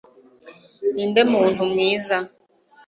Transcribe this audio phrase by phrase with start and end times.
[0.93, 2.17] ninde muntu mwiza